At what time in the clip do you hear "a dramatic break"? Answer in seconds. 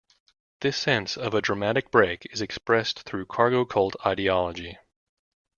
1.35-2.25